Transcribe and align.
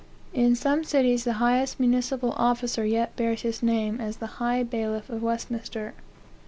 In 0.33 0.55
some 0.55 0.83
cities 0.83 1.25
the 1.25 1.33
highest 1.37 1.79
municipal 1.79 2.31
officer 2.31 2.83
yet 2.83 3.15
bears 3.15 3.43
this 3.43 3.61
name, 3.61 4.01
as 4.01 4.17
the 4.17 4.25
high 4.41 4.63
bailiff 4.63 5.11
of 5.11 5.21
Westminster. 5.21 5.93